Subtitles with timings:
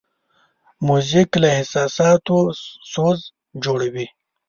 [0.87, 2.37] موزیک له احساساتو
[2.91, 3.19] سوز
[3.63, 4.05] جوړوي.